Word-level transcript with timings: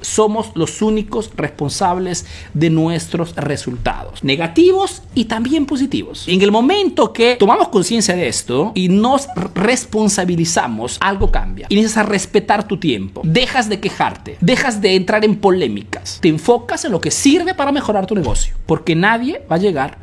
somos 0.00 0.50
los 0.54 0.82
únicos 0.82 1.30
responsables 1.36 2.26
de 2.54 2.70
nuestros 2.70 3.34
resultados, 3.36 4.24
negativos 4.24 5.02
y 5.14 5.26
también 5.26 5.66
positivos. 5.66 6.24
En 6.26 6.42
el 6.42 6.52
momento 6.52 7.12
que 7.12 7.36
tomamos 7.36 7.68
conciencia 7.68 8.16
de 8.16 8.28
esto 8.28 8.72
y 8.74 8.88
nos 8.88 9.28
responsabilizamos, 9.54 10.98
algo 11.00 11.30
cambia. 11.30 11.66
Inicias 11.68 11.96
a 11.96 12.02
respetar 12.02 12.66
tu 12.66 12.78
tiempo, 12.78 13.22
dejas 13.24 13.68
de 13.68 13.80
quejarte, 13.80 14.36
dejas 14.40 14.80
de 14.80 14.96
entrar 14.96 15.24
en 15.24 15.36
polémicas, 15.36 16.18
te 16.20 16.28
enfocas 16.28 16.84
en 16.84 16.92
lo 16.92 17.00
que 17.00 17.10
sirve 17.10 17.54
para 17.54 17.72
mejorar 17.72 18.06
tu 18.06 18.14
negocio, 18.14 18.54
porque 18.66 18.94
nadie 18.94 19.42
va 19.50 19.56
a 19.56 19.58
llegar 19.58 19.98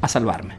a 0.00 0.08
salvarme. 0.08 0.54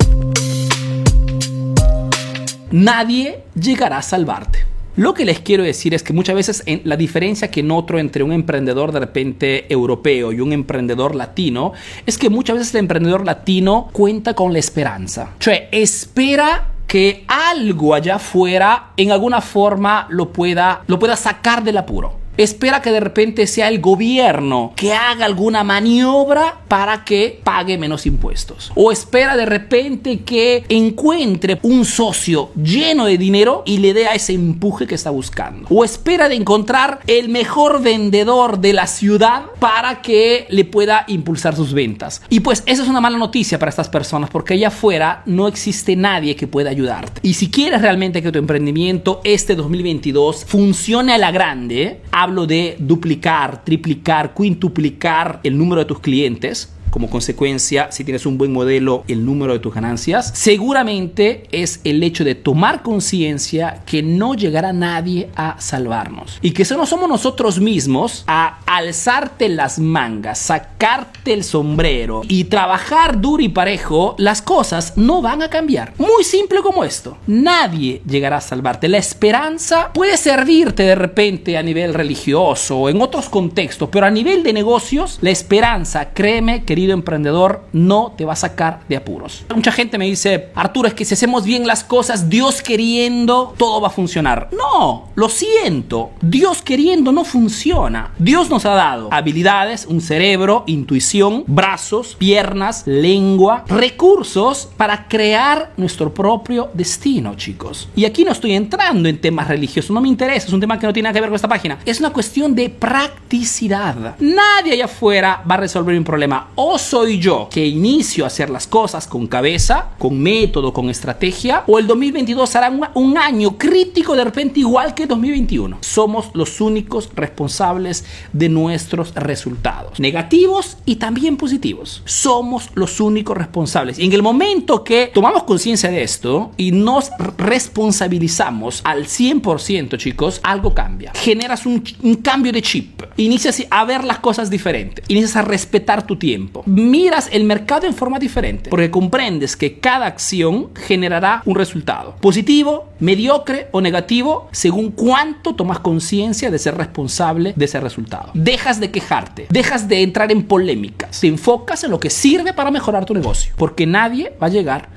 Nadie 2.71 3.43
llegará 3.53 3.97
a 3.97 4.01
salvarte. 4.01 4.70
Lo 4.97 5.13
que 5.13 5.23
les 5.23 5.39
quiero 5.39 5.63
decir 5.63 5.93
es 5.93 6.03
que 6.03 6.11
muchas 6.11 6.35
veces 6.35 6.63
en 6.65 6.81
la 6.83 6.97
diferencia 6.97 7.49
que 7.49 7.63
noto 7.63 7.97
entre 7.97 8.23
un 8.23 8.33
emprendedor 8.33 8.91
de 8.91 8.99
repente 8.99 9.71
europeo 9.71 10.33
y 10.33 10.41
un 10.41 10.51
emprendedor 10.51 11.15
latino 11.15 11.71
es 12.05 12.17
que 12.17 12.29
muchas 12.29 12.57
veces 12.57 12.73
el 12.75 12.81
emprendedor 12.81 13.25
latino 13.25 13.89
cuenta 13.93 14.33
con 14.33 14.51
la 14.51 14.59
esperanza. 14.59 15.31
Cioè, 15.39 15.69
espera 15.71 16.67
que 16.87 17.23
algo 17.27 17.93
allá 17.93 18.15
afuera 18.15 18.91
en 18.97 19.11
alguna 19.11 19.39
forma 19.39 20.07
lo 20.09 20.33
pueda, 20.33 20.83
lo 20.87 20.99
pueda 20.99 21.15
sacar 21.15 21.63
del 21.63 21.77
apuro 21.77 22.20
espera 22.37 22.81
que 22.81 22.91
de 22.91 22.99
repente 22.99 23.47
sea 23.47 23.67
el 23.67 23.79
gobierno 23.79 24.73
que 24.75 24.93
haga 24.93 25.25
alguna 25.25 25.63
maniobra 25.63 26.61
para 26.67 27.03
que 27.03 27.39
pague 27.43 27.77
menos 27.77 28.05
impuestos. 28.05 28.71
O 28.75 28.91
espera 28.91 29.35
de 29.35 29.45
repente 29.45 30.21
que 30.21 30.63
encuentre 30.69 31.59
un 31.63 31.85
socio 31.85 32.51
lleno 32.55 33.05
de 33.05 33.17
dinero 33.17 33.63
y 33.65 33.77
le 33.79 33.93
dé 33.93 34.07
a 34.07 34.13
ese 34.13 34.33
empuje 34.33 34.87
que 34.87 34.95
está 34.95 35.09
buscando. 35.09 35.67
O 35.69 35.83
espera 35.83 36.29
de 36.29 36.35
encontrar 36.35 36.99
el 37.07 37.29
mejor 37.29 37.81
vendedor 37.81 38.59
de 38.59 38.73
la 38.73 38.87
ciudad 38.87 39.43
para 39.59 40.01
que 40.01 40.47
le 40.49 40.65
pueda 40.65 41.05
impulsar 41.07 41.55
sus 41.55 41.73
ventas. 41.73 42.21
Y 42.29 42.39
pues 42.39 42.63
esa 42.65 42.83
es 42.83 42.89
una 42.89 43.01
mala 43.01 43.17
noticia 43.17 43.59
para 43.59 43.69
estas 43.69 43.89
personas 43.89 44.29
porque 44.29 44.53
allá 44.53 44.69
afuera 44.69 45.23
no 45.25 45.47
existe 45.47 45.95
nadie 45.95 46.35
que 46.35 46.47
pueda 46.47 46.69
ayudarte. 46.69 47.21
Y 47.23 47.33
si 47.33 47.49
quieres 47.49 47.81
realmente 47.81 48.21
que 48.21 48.31
tu 48.31 48.39
emprendimiento 48.39 49.21
este 49.23 49.55
2022 49.55 50.45
funcione 50.45 51.13
a 51.13 51.17
la 51.17 51.31
grande, 51.31 52.01
hablo 52.21 52.45
de 52.45 52.75
duplicar, 52.79 53.63
triplicar, 53.63 54.33
quintuplicar 54.35 55.39
el 55.43 55.57
número 55.57 55.79
de 55.79 55.85
tus 55.85 55.99
clientes, 55.99 56.71
como 56.91 57.09
consecuencia, 57.09 57.91
si 57.91 58.03
tienes 58.03 58.25
un 58.25 58.37
buen 58.37 58.53
modelo, 58.53 59.03
el 59.07 59.25
número 59.25 59.53
de 59.53 59.59
tus 59.59 59.73
ganancias, 59.73 60.31
seguramente 60.35 61.43
es 61.51 61.81
el 61.83 62.03
hecho 62.03 62.23
de 62.23 62.35
tomar 62.35 62.83
conciencia 62.83 63.81
que 63.85 64.03
no 64.03 64.35
llegará 64.35 64.73
nadie 64.73 65.29
a 65.35 65.59
salvarnos 65.59 66.37
y 66.41 66.51
que 66.51 66.65
no 66.75 66.85
somos 66.85 67.09
nosotros 67.09 67.59
mismos 67.59 68.23
a 68.27 68.59
alzarte 68.65 69.49
las 69.49 69.79
mangas, 69.79 70.39
sacarte 70.39 71.33
el 71.33 71.43
sombrero 71.43 72.21
y 72.27 72.45
trabajar 72.45 73.19
duro 73.19 73.43
y 73.43 73.49
parejo, 73.49 74.15
las 74.17 74.41
cosas 74.41 74.93
no 74.95 75.21
van 75.21 75.41
a 75.41 75.49
cambiar. 75.49 75.93
Muy 75.97 76.23
simple 76.23 76.61
como 76.61 76.83
esto. 76.83 77.17
Nadie 77.27 78.01
llegará 78.07 78.37
a 78.37 78.41
salvarte. 78.41 78.87
La 78.87 78.97
esperanza 78.97 79.91
puede 79.93 80.17
servirte 80.17 80.83
de 80.83 80.95
repente 80.95 81.57
a 81.57 81.63
nivel 81.63 81.93
religioso 81.93 82.77
o 82.77 82.89
en 82.89 83.01
otros 83.01 83.29
contextos, 83.29 83.89
pero 83.91 84.05
a 84.05 84.11
nivel 84.11 84.43
de 84.43 84.53
negocios, 84.53 85.19
la 85.21 85.31
esperanza, 85.31 86.09
créeme, 86.13 86.63
querido 86.63 86.80
emprendedor, 86.89 87.61
no 87.73 88.13
te 88.17 88.25
va 88.25 88.33
a 88.33 88.35
sacar 88.35 88.81
de 88.89 88.97
apuros. 88.97 89.45
Mucha 89.55 89.71
gente 89.71 89.97
me 89.97 90.05
dice, 90.05 90.49
Arturo, 90.55 90.87
es 90.87 90.93
que 90.93 91.05
si 91.05 91.13
hacemos 91.13 91.45
bien 91.45 91.67
las 91.67 91.83
cosas, 91.83 92.29
Dios 92.29 92.61
queriendo, 92.61 93.53
todo 93.57 93.81
va 93.81 93.89
a 93.89 93.91
funcionar. 93.91 94.49
No, 94.51 95.09
lo 95.15 95.29
siento, 95.29 96.11
Dios 96.21 96.61
queriendo 96.61 97.11
no 97.11 97.23
funciona. 97.23 98.11
Dios 98.17 98.49
nos 98.49 98.65
ha 98.65 98.71
dado 98.71 99.09
habilidades, 99.11 99.85
un 99.85 100.01
cerebro, 100.01 100.63
intuición, 100.67 101.43
brazos, 101.47 102.15
piernas, 102.17 102.83
lengua, 102.85 103.65
recursos 103.67 104.69
para 104.77 105.07
crear 105.07 105.73
nuestro 105.77 106.13
propio 106.13 106.69
destino, 106.73 107.35
chicos. 107.35 107.89
Y 107.95 108.05
aquí 108.05 108.23
no 108.23 108.31
estoy 108.31 108.53
entrando 108.53 109.09
en 109.09 109.19
temas 109.19 109.47
religiosos, 109.47 109.91
no 109.91 110.01
me 110.01 110.07
interesa, 110.07 110.47
es 110.47 110.53
un 110.53 110.59
tema 110.59 110.79
que 110.79 110.87
no 110.87 110.93
tiene 110.93 111.07
nada 111.07 111.13
que 111.13 111.21
ver 111.21 111.29
con 111.29 111.35
esta 111.35 111.47
página. 111.47 111.79
Es 111.85 111.99
una 111.99 112.11
cuestión 112.11 112.55
de 112.55 112.69
practicidad. 112.69 114.15
Nadie 114.19 114.73
allá 114.73 114.85
afuera 114.85 115.43
va 115.49 115.55
a 115.55 115.57
resolver 115.57 115.97
un 115.97 116.03
problema 116.03 116.49
soy 116.77 117.19
yo 117.19 117.47
que 117.49 117.65
inicio 117.65 118.23
a 118.23 118.27
hacer 118.27 118.49
las 118.49 118.67
cosas 118.67 119.07
con 119.07 119.27
cabeza, 119.27 119.89
con 119.97 120.19
método, 120.19 120.73
con 120.73 120.89
estrategia, 120.89 121.63
o 121.67 121.79
el 121.79 121.87
2022 121.87 122.49
será 122.49 122.71
un, 122.93 123.17
año 123.17 123.57
crítico 123.57 124.15
de 124.15 124.23
repente 124.23 124.61
igual 124.61 124.93
que 124.93 125.05
2021. 125.05 125.79
Somos 125.81 126.31
los 126.33 126.61
únicos 126.61 127.09
responsables 127.13 128.05
de 128.33 128.49
nuestros 128.49 129.13
resultados, 129.13 129.99
negativos 129.99 130.77
y 130.85 130.95
también 130.95 131.37
positivos. 131.37 132.01
Somos 132.05 132.69
los 132.73 132.99
únicos 132.99 133.37
responsables. 133.37 133.99
Y 133.99 134.05
en 134.05 134.13
el 134.13 134.23
momento 134.23 134.83
que 134.83 135.11
tomamos 135.13 135.43
conciencia 135.43 135.89
de 135.89 136.03
esto 136.03 136.51
y 136.57 136.71
nos 136.71 137.11
responsabilizamos 137.37 138.81
al 138.83 139.05
100%, 139.05 139.97
chicos, 139.97 140.39
algo 140.43 140.73
cambia. 140.73 141.11
Generas 141.13 141.65
un, 141.65 141.83
cambio 142.23 142.51
de 142.51 142.61
chip. 142.61 143.03
Inicias 143.17 143.63
a 143.69 143.83
ver 143.85 144.03
las 144.03 144.19
cosas 144.19 144.49
diferentes. 144.49 145.03
Inicias 145.07 145.35
a 145.35 145.41
respetar 145.41 146.07
tu 146.07 146.15
tiempo 146.15 146.60
miras 146.65 147.29
el 147.31 147.43
mercado 147.43 147.87
en 147.87 147.93
forma 147.93 148.19
diferente, 148.19 148.69
porque 148.69 148.91
comprendes 148.91 149.55
que 149.55 149.79
cada 149.79 150.05
acción 150.05 150.69
generará 150.75 151.41
un 151.45 151.55
resultado, 151.55 152.15
positivo, 152.21 152.89
mediocre 152.99 153.67
o 153.71 153.81
negativo, 153.81 154.47
según 154.51 154.91
cuánto 154.91 155.55
tomas 155.55 155.79
conciencia 155.79 156.51
de 156.51 156.59
ser 156.59 156.77
responsable 156.77 157.53
de 157.55 157.65
ese 157.65 157.79
resultado. 157.79 158.31
Dejas 158.33 158.79
de 158.79 158.91
quejarte, 158.91 159.47
dejas 159.49 159.87
de 159.87 160.03
entrar 160.03 160.31
en 160.31 160.43
polémicas, 160.43 161.19
te 161.19 161.27
enfocas 161.27 161.83
en 161.83 161.91
lo 161.91 161.99
que 161.99 162.09
sirve 162.09 162.53
para 162.53 162.71
mejorar 162.71 163.05
tu 163.05 163.13
negocio, 163.13 163.53
porque 163.57 163.85
nadie 163.85 164.33
va 164.41 164.47
a 164.47 164.49
llegar 164.49 164.89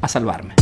a 0.00 0.08
salvarme. 0.08 0.54